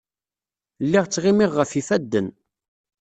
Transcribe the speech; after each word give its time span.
Lliɣ 0.85 1.05
ttɣimiɣ 1.07 1.51
ɣef 1.53 1.71
yifadden. 1.73 2.27